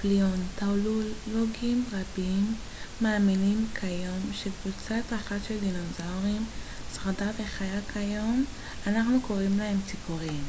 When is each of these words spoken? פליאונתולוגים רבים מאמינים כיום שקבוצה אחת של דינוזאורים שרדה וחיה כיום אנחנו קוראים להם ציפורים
פליאונתולוגים 0.00 1.84
רבים 1.92 2.54
מאמינים 3.00 3.66
כיום 3.80 4.20
שקבוצה 4.32 5.00
אחת 5.16 5.40
של 5.48 5.60
דינוזאורים 5.60 6.42
שרדה 6.94 7.30
וחיה 7.38 7.80
כיום 7.92 8.44
אנחנו 8.86 9.20
קוראים 9.26 9.58
להם 9.58 9.76
ציפורים 9.86 10.44